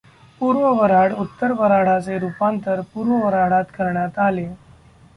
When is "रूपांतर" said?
2.19-2.81